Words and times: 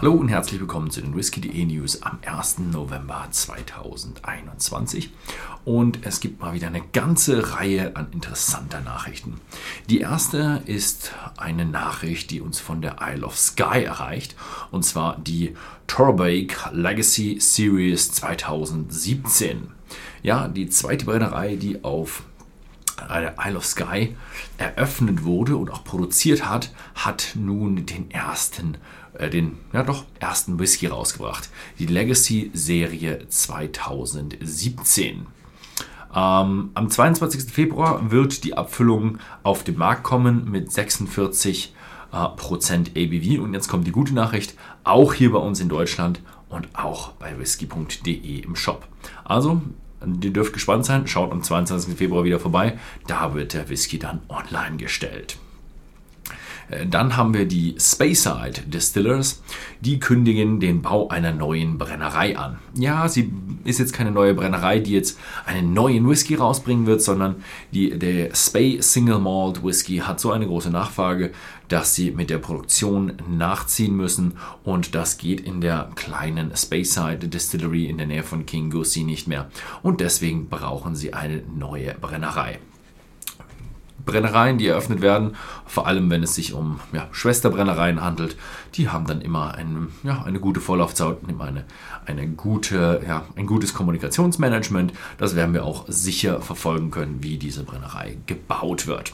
Hallo 0.00 0.12
und 0.12 0.28
herzlich 0.28 0.60
willkommen 0.60 0.92
zu 0.92 1.00
den 1.00 1.16
Whisky.de 1.16 1.64
News 1.64 2.02
am 2.02 2.20
1. 2.24 2.60
November 2.70 3.26
2021. 3.32 5.10
Und 5.64 6.06
es 6.06 6.20
gibt 6.20 6.40
mal 6.40 6.54
wieder 6.54 6.68
eine 6.68 6.82
ganze 6.92 7.54
Reihe 7.54 7.96
an 7.96 8.06
interessanter 8.12 8.80
Nachrichten. 8.80 9.40
Die 9.90 9.98
erste 9.98 10.62
ist 10.66 11.14
eine 11.36 11.64
Nachricht, 11.64 12.30
die 12.30 12.40
uns 12.40 12.60
von 12.60 12.80
der 12.80 12.98
Isle 13.00 13.26
of 13.26 13.36
Skye 13.36 13.86
erreicht. 13.86 14.36
Und 14.70 14.84
zwar 14.84 15.18
die 15.18 15.56
Torbake 15.88 16.70
Legacy 16.70 17.40
Series 17.40 18.12
2017. 18.12 19.66
Ja, 20.22 20.46
die 20.46 20.68
zweite 20.68 21.06
Brennerei, 21.06 21.56
die 21.56 21.82
auf 21.82 22.22
Isle 23.08 23.56
of 23.56 23.64
Skye 23.64 24.16
eröffnet 24.56 25.24
wurde 25.24 25.56
und 25.56 25.70
auch 25.70 25.84
produziert 25.84 26.48
hat, 26.48 26.72
hat 26.94 27.32
nun 27.34 27.86
den 27.86 28.10
ersten, 28.10 28.76
äh, 29.14 29.30
den 29.30 29.58
ja 29.72 29.82
doch 29.82 30.04
ersten 30.20 30.58
Whisky 30.58 30.86
rausgebracht. 30.86 31.48
Die 31.78 31.86
Legacy 31.86 32.50
Serie 32.54 33.28
2017. 33.28 35.26
Ähm, 36.14 36.70
am 36.74 36.90
22. 36.90 37.52
Februar 37.52 38.10
wird 38.10 38.44
die 38.44 38.56
Abfüllung 38.56 39.18
auf 39.42 39.62
den 39.62 39.76
Markt 39.76 40.02
kommen 40.02 40.50
mit 40.50 40.72
46 40.72 41.74
äh, 42.12 42.28
Prozent 42.36 42.92
ABV. 42.96 43.40
Und 43.40 43.54
jetzt 43.54 43.68
kommt 43.68 43.86
die 43.86 43.92
gute 43.92 44.14
Nachricht, 44.14 44.54
auch 44.84 45.14
hier 45.14 45.32
bei 45.32 45.38
uns 45.38 45.60
in 45.60 45.68
Deutschland 45.68 46.20
und 46.48 46.68
auch 46.74 47.12
bei 47.12 47.38
whisky.de 47.38 48.40
im 48.40 48.56
Shop. 48.56 48.86
Also 49.24 49.60
Ihr 50.22 50.32
dürft 50.32 50.52
gespannt 50.52 50.84
sein. 50.84 51.06
Schaut 51.06 51.32
am 51.32 51.42
22. 51.42 51.96
Februar 51.96 52.24
wieder 52.24 52.40
vorbei. 52.40 52.78
Da 53.06 53.34
wird 53.34 53.54
der 53.54 53.68
Whisky 53.68 53.98
dann 53.98 54.20
online 54.28 54.76
gestellt. 54.76 55.38
Äh, 56.70 56.86
dann 56.86 57.16
haben 57.16 57.34
wir 57.34 57.46
die 57.46 57.74
Speyside 57.78 58.62
Distillers. 58.66 59.42
Die 59.80 59.98
kündigen 60.00 60.60
den 60.60 60.82
Bau 60.82 61.08
einer 61.08 61.32
neuen 61.32 61.78
Brennerei 61.78 62.36
an. 62.36 62.58
Ja, 62.74 63.08
sie 63.08 63.32
ist 63.64 63.78
jetzt 63.78 63.92
keine 63.92 64.10
neue 64.10 64.34
Brennerei, 64.34 64.80
die 64.80 64.92
jetzt 64.92 65.18
einen 65.46 65.72
neuen 65.72 66.08
Whisky 66.08 66.34
rausbringen 66.34 66.86
wird, 66.86 67.02
sondern 67.02 67.36
die, 67.72 67.98
der 67.98 68.34
Spey 68.34 68.80
Single 68.80 69.18
Malt 69.18 69.64
Whisky 69.64 69.98
hat 69.98 70.20
so 70.20 70.30
eine 70.30 70.46
große 70.46 70.70
Nachfrage, 70.70 71.32
dass 71.68 71.94
sie 71.94 72.10
mit 72.10 72.30
der 72.30 72.38
Produktion 72.38 73.14
nachziehen 73.28 73.94
müssen. 73.94 74.34
Und 74.64 74.94
das 74.94 75.18
geht 75.18 75.40
in 75.40 75.60
der 75.60 75.90
kleinen 75.94 76.56
Speyside 76.56 77.28
Distillery 77.28 77.86
in 77.86 77.98
der 77.98 78.06
Nähe 78.06 78.22
von 78.22 78.46
King 78.46 78.70
Gussie 78.70 79.04
nicht 79.04 79.28
mehr. 79.28 79.50
Und 79.82 80.00
deswegen 80.00 80.48
brauchen 80.48 80.94
sie 80.94 81.12
eine 81.12 81.42
neue 81.54 81.94
Brennerei. 81.94 82.58
Brennereien, 84.08 84.58
die 84.58 84.66
eröffnet 84.66 85.02
werden, 85.02 85.36
vor 85.66 85.86
allem 85.86 86.10
wenn 86.10 86.22
es 86.22 86.34
sich 86.34 86.54
um 86.54 86.80
ja, 86.92 87.06
Schwesterbrennereien 87.12 88.02
handelt, 88.02 88.36
die 88.74 88.88
haben 88.88 89.06
dann 89.06 89.20
immer 89.20 89.54
ein, 89.54 89.88
ja, 90.02 90.22
eine 90.24 90.40
gute 90.40 90.60
Vorlaufzeit, 90.60 91.18
immer 91.28 91.44
eine, 91.44 91.64
eine 92.06 92.26
gute, 92.26 93.02
ja, 93.06 93.24
ein 93.36 93.46
gutes 93.46 93.74
Kommunikationsmanagement. 93.74 94.92
Das 95.18 95.36
werden 95.36 95.54
wir 95.54 95.64
auch 95.64 95.84
sicher 95.88 96.40
verfolgen 96.40 96.90
können, 96.90 97.22
wie 97.22 97.36
diese 97.36 97.64
Brennerei 97.64 98.16
gebaut 98.26 98.86
wird. 98.86 99.12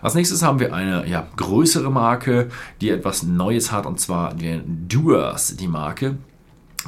Als 0.00 0.14
nächstes 0.14 0.42
haben 0.42 0.60
wir 0.60 0.74
eine 0.74 1.08
ja, 1.08 1.26
größere 1.36 1.90
Marke, 1.90 2.48
die 2.80 2.90
etwas 2.90 3.22
Neues 3.22 3.72
hat, 3.72 3.86
und 3.86 3.98
zwar 3.98 4.34
den 4.34 4.86
Doers, 4.88 5.56
die 5.56 5.68
Marke 5.68 6.18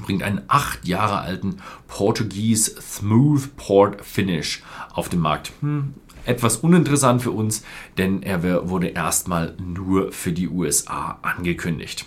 bringt 0.02 0.22
einen 0.22 0.42
acht 0.48 0.86
Jahre 0.86 1.20
alten 1.20 1.56
Portuguese 1.88 2.80
Smooth 2.80 3.56
Port 3.56 4.04
Finish 4.04 4.62
auf 4.92 5.08
den 5.08 5.20
Markt. 5.20 5.52
Hm, 5.60 5.94
etwas 6.26 6.58
uninteressant 6.58 7.22
für 7.22 7.30
uns, 7.30 7.64
denn 7.98 8.22
er 8.22 8.68
wurde 8.68 8.88
erstmal 8.88 9.54
nur 9.58 10.12
für 10.12 10.32
die 10.32 10.48
USA 10.48 11.18
angekündigt. 11.22 12.06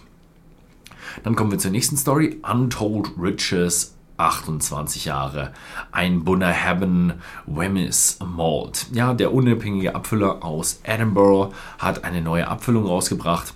Dann 1.23 1.35
kommen 1.35 1.51
wir 1.51 1.57
zur 1.57 1.71
nächsten 1.71 1.97
Story. 1.97 2.39
Untold 2.43 3.11
Riches 3.19 3.95
28 4.19 5.05
Jahre. 5.05 5.53
Ein 5.91 6.23
Bunnahabhain 6.23 7.13
Wemyss 7.45 8.19
Malt. 8.25 8.87
Ja, 8.91 9.13
der 9.13 9.33
unabhängige 9.33 9.95
Abfüller 9.95 10.43
aus 10.43 10.81
Edinburgh 10.83 11.53
hat 11.77 12.03
eine 12.03 12.21
neue 12.21 12.47
Abfüllung 12.47 12.85
rausgebracht. 12.85 13.53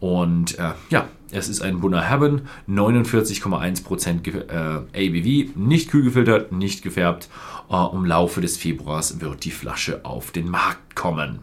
Und 0.00 0.58
äh, 0.58 0.72
ja, 0.90 1.08
es 1.30 1.48
ist 1.48 1.60
ein 1.60 1.80
Bunnahabhain, 1.80 2.42
49,1% 2.68 4.48
äh, 4.48 5.08
ABV, 5.08 5.56
nicht 5.56 5.90
kühl 5.90 6.04
gefiltert, 6.04 6.52
nicht 6.52 6.82
gefärbt. 6.82 7.28
Äh, 7.70 7.94
Im 7.94 8.04
Laufe 8.04 8.40
des 8.40 8.56
Februars 8.56 9.20
wird 9.20 9.44
die 9.44 9.50
Flasche 9.50 10.04
auf 10.04 10.30
den 10.30 10.48
Markt 10.48 10.94
kommen. 10.94 11.40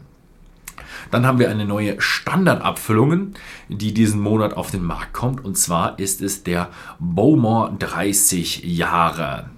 Dann 1.12 1.26
haben 1.26 1.40
wir 1.40 1.50
eine 1.50 1.66
neue 1.66 2.00
Standardabfüllung, 2.00 3.34
die 3.70 3.94
diesen 3.94 4.20
Monat 4.20 4.54
auf 4.54 4.72
den 4.72 4.84
Markt 4.84 5.14
kommt. 5.14 5.44
Und 5.44 5.58
zwar 5.58 6.00
ist 6.00 6.22
es 6.22 6.44
der 6.44 6.70
Bowmore 7.00 7.76
30 7.78 8.64
Jahre. 8.64 9.50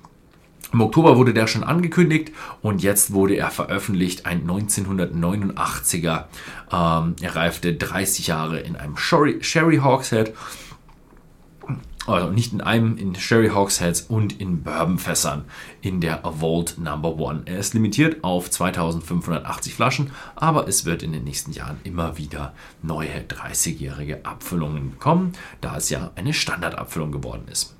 Im 0.75 0.81
Oktober 0.81 1.15
wurde 1.15 1.33
der 1.33 1.47
schon 1.47 1.63
angekündigt 1.63 2.33
und 2.61 2.83
jetzt 2.83 3.13
wurde 3.13 3.35
er 3.35 3.49
veröffentlicht. 3.49 4.25
Ein 4.25 4.45
1989er 4.45 6.25
ähm, 6.69 7.15
er 7.21 7.35
reifte 7.35 7.75
30 7.75 8.27
Jahre 8.27 8.59
in 8.59 8.75
einem 8.75 8.97
Sherry, 8.97 9.37
Sherry 9.41 9.77
Hawkshead. 9.77 10.33
Also 12.07 12.29
nicht 12.29 12.53
in 12.53 12.61
einem, 12.61 12.97
in 12.97 13.15
Sherry 13.15 13.49
Hawksheads 13.49 14.01
und 14.01 14.39
in 14.39 14.61
Bourbonfässern 14.61 15.45
in 15.81 16.01
der 16.01 16.21
Vault 16.23 16.77
Number 16.77 17.17
One. 17.17 17.43
Er 17.45 17.57
ist 17.57 17.73
limitiert 17.73 18.23
auf 18.23 18.49
2580 18.49 19.73
Flaschen, 19.73 20.11
aber 20.35 20.67
es 20.67 20.85
wird 20.85 21.01
in 21.01 21.13
den 21.13 21.23
nächsten 21.23 21.51
Jahren 21.51 21.79
immer 21.83 22.17
wieder 22.17 22.53
neue 22.83 23.21
30-jährige 23.27 24.23
Abfüllungen 24.25 24.99
kommen, 24.99 25.33
da 25.61 25.77
es 25.77 25.89
ja 25.89 26.11
eine 26.15 26.33
Standardabfüllung 26.33 27.11
geworden 27.11 27.45
ist. 27.51 27.75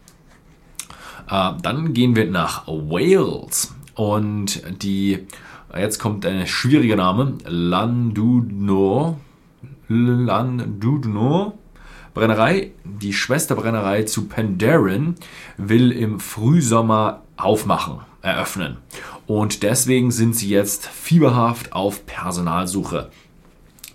Äh, 1.30 1.52
dann 1.62 1.94
gehen 1.94 2.16
wir 2.16 2.30
nach 2.30 2.68
Wales 2.68 3.76
und 3.94 4.64
die, 4.84 5.28
jetzt 5.76 6.00
kommt 6.00 6.26
ein 6.26 6.48
schwieriger 6.48 6.96
Name, 6.96 7.38
Landudno, 7.46 9.20
Landudno 9.88 11.60
Brennerei, 12.16 12.72
die 12.86 13.12
Schwesterbrennerei 13.12 14.04
zu 14.04 14.28
Penderyn, 14.28 15.16
will 15.58 15.92
im 15.92 16.22
Frühsommer 16.22 17.22
aufmachen, 17.36 18.00
eröffnen. 18.22 18.78
Und 19.28 19.64
deswegen 19.64 20.12
sind 20.12 20.34
sie 20.34 20.50
jetzt 20.50 20.88
fieberhaft 20.88 21.74
auf 21.74 22.06
Personalsuche. 22.06 23.10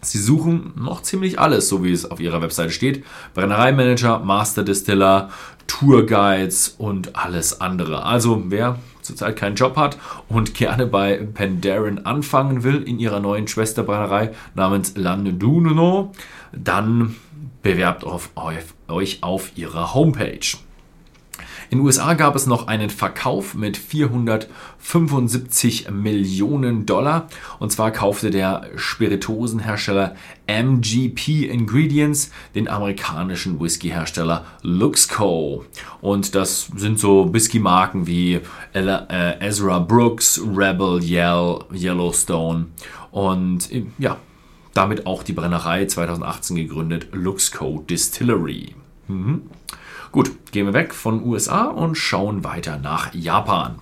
Sie 0.03 0.19
suchen 0.19 0.73
noch 0.77 1.03
ziemlich 1.03 1.41
alles, 1.41 1.69
so 1.71 1.83
wie 1.83 1.93
es 1.93 2.11
auf 2.11 2.21
ihrer 2.21 2.43
Webseite 2.43 2.73
steht. 2.73 3.05
Brennereimanager, 3.33 4.19
Master 4.19 4.65
Distiller, 4.65 5.31
Tourguides 5.67 6.75
und 6.77 7.17
alles 7.17 7.63
andere. 7.63 8.05
Also 8.05 8.43
wer 8.49 8.79
zurzeit 9.01 9.37
keinen 9.37 9.57
Job 9.57 9.77
hat 9.77 9.99
und 10.29 10.55
gerne 10.55 10.87
bei 10.87 11.17
Pendarren 11.17 12.05
anfangen 12.05 12.65
will 12.65 12.83
in 12.83 12.99
ihrer 12.99 13.21
neuen 13.21 13.49
Schwesterbrennerei 13.49 14.33
namens 14.55 14.95
Landuno, 14.97 16.13
dann 16.53 17.17
bewerbt 17.63 18.05
auf 18.05 18.31
euch 18.89 19.23
auf 19.23 19.53
ihrer 19.57 19.95
Homepage. 19.95 20.59
In 21.71 21.79
den 21.79 21.87
USA 21.87 22.13
gab 22.15 22.35
es 22.35 22.47
noch 22.47 22.67
einen 22.67 22.91
Verkauf 22.91 23.55
mit 23.55 23.77
475 23.77 25.89
Millionen 25.93 26.85
Dollar. 26.85 27.29
Und 27.61 27.71
zwar 27.71 27.93
kaufte 27.93 28.31
der 28.31 28.69
Spirituosenhersteller 28.75 30.17
MGP 30.49 31.49
Ingredients 31.49 32.33
den 32.57 32.67
amerikanischen 32.67 33.61
Whiskyhersteller 33.61 34.47
Luxco. 34.63 35.65
Und 36.01 36.35
das 36.35 36.73
sind 36.75 36.99
so 36.99 37.33
Whisky-Marken 37.33 38.09
wie 38.09 38.41
äh, 38.73 39.39
Ezra 39.39 39.79
Brooks, 39.79 40.43
Rebel 40.45 41.01
Yell, 41.05 41.61
Yellowstone. 41.73 42.67
Und 43.13 43.71
ja, 43.99 44.17
damit 44.75 45.07
auch 45.07 45.23
die 45.23 45.33
Brennerei 45.33 45.87
2018 45.87 46.57
gegründet 46.57 47.09
Luxco 47.13 47.85
Distillery. 47.89 48.75
Mhm. 49.09 49.43
Gut, 50.13 50.31
gehen 50.53 50.67
wir 50.67 50.73
weg 50.73 50.95
von 50.95 51.23
USA 51.25 51.65
und 51.65 51.97
schauen 51.97 52.43
weiter 52.43 52.79
nach 52.79 53.15
Japan. 53.15 53.77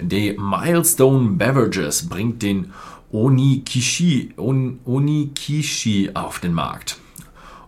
Die 0.00 0.36
Milestone 0.38 1.30
Beverages 1.30 2.08
bringt 2.08 2.42
den 2.42 2.72
Onikishi, 3.10 4.34
On, 4.36 4.80
Onikishi 4.84 6.10
auf 6.14 6.40
den 6.40 6.52
Markt. 6.52 6.98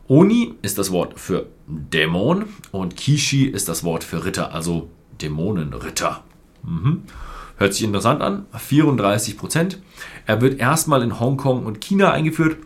Oni 0.06 0.54
ist 0.62 0.76
das 0.76 0.90
Wort 0.90 1.18
für 1.18 1.46
Dämon 1.66 2.44
und 2.72 2.96
Kishi 2.96 3.44
ist 3.44 3.68
das 3.68 3.84
Wort 3.84 4.04
für 4.04 4.24
Ritter, 4.24 4.52
also 4.52 4.90
Dämonenritter. 5.20 6.22
Mhm. 6.62 7.02
Hört 7.56 7.74
sich 7.74 7.84
interessant 7.84 8.22
an. 8.22 8.46
34 8.56 9.36
Er 10.30 10.40
wird 10.40 10.60
erstmal 10.60 11.02
in 11.02 11.18
Hongkong 11.18 11.66
und 11.66 11.80
China 11.80 12.12
eingeführt 12.12 12.58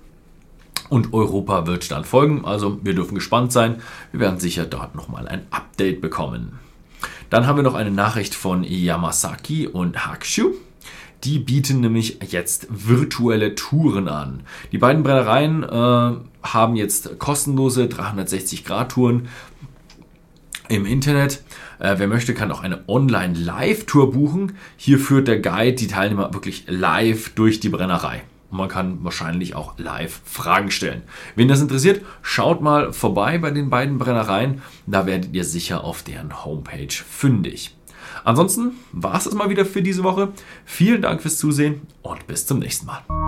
und 0.90 1.14
Europa 1.14 1.66
wird 1.66 1.90
dann 1.90 2.05
folgen. 2.05 2.44
Also 2.44 2.78
wir 2.82 2.94
dürfen 2.94 3.14
gespannt 3.14 3.52
sein. 3.52 3.76
Wir 4.12 4.20
werden 4.20 4.38
sicher 4.38 4.66
dort 4.66 4.94
nochmal 4.94 5.26
ein 5.28 5.46
Update 5.50 6.02
bekommen. 6.02 6.58
Dann 7.31 7.46
haben 7.46 7.56
wir 7.56 7.62
noch 7.62 7.72
eine 7.72 7.90
Nachricht 7.90 8.34
von 8.34 8.64
Yamasaki 8.64 9.66
und 9.66 10.05
Hakushu. 10.05 10.50
Die 11.25 11.38
bieten 11.38 11.81
nämlich 11.81 12.19
jetzt 12.31 12.66
virtuelle 12.69 13.55
Touren 13.55 14.08
an. 14.08 14.43
Die 14.70 14.76
beiden 14.76 15.02
Brennereien 15.02 15.62
äh, 15.62 16.46
haben 16.46 16.76
jetzt 16.76 17.19
kostenlose 17.19 17.84
360-Grad-Touren 17.84 19.28
im 20.69 20.87
Internet. 20.87 21.43
Äh, 21.78 21.96
wer 21.99 22.08
möchte, 22.08 22.34
kann 22.34 22.50
auch 22.50 22.62
eine 22.62 22.88
Online-Live-Tour 22.88 24.12
buchen. 24.12 24.56
Hier 24.76 24.99
führt 24.99 25.28
der 25.28 25.40
Guide 25.40 25.75
die 25.75 25.87
Teilnehmer 25.87 26.32
wirklich 26.32 26.64
live 26.69 27.31
durch 27.31 27.61
die 27.61 27.69
Brennerei. 27.69 28.22
man 28.50 28.69
kann 28.69 29.02
wahrscheinlich 29.02 29.56
auch 29.56 29.78
live 29.78 30.20
Fragen 30.25 30.70
stellen. 30.70 31.02
Wen 31.34 31.49
das 31.49 31.61
interessiert, 31.61 32.02
schaut 32.22 32.61
mal 32.61 32.93
vorbei 32.93 33.38
bei 33.38 33.50
den 33.50 33.69
beiden 33.69 33.99
Brennereien. 33.99 34.62
Da 34.87 35.06
werdet 35.06 35.34
ihr 35.34 35.44
sicher 35.44 35.82
auf 35.82 36.05
deren 36.05 36.44
Homepage 36.44 36.93
fündig. 36.93 37.76
Ansonsten 38.22 38.72
war 38.93 39.17
es 39.17 39.25
das 39.25 39.34
mal 39.34 39.50
wieder 39.50 39.67
für 39.67 39.82
diese 39.82 40.05
Woche. 40.05 40.32
Vielen 40.64 41.02
Dank 41.02 41.20
fürs 41.20 41.37
Zusehen 41.37 41.82
und 42.02 42.26
bis 42.26 42.46
zum 42.46 42.60
nächsten 42.60 42.87
Mal. 42.87 43.24